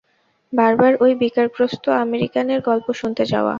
বারবার 0.53 0.91
ঐ 0.99 1.15
বিকারগ্রস্ত 1.21 1.85
আমেরিকানের 2.03 2.59
গল্প 2.61 2.87
শুনতে 2.93 3.23
যাওয়া। 3.25 3.49